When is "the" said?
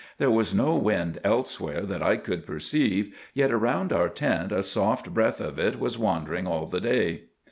6.65-6.81